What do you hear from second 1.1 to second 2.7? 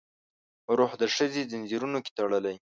ښځې ځنځیرونو کې تړلی